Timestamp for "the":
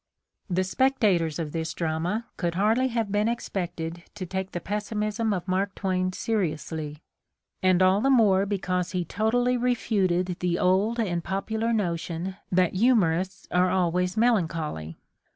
0.49-0.63, 3.27-3.29, 4.51-4.59, 8.01-8.09, 10.39-10.57